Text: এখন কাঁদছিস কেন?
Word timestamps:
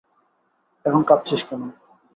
এখন 0.85 1.01
কাঁদছিস 1.03 1.41
কেন? 1.49 1.61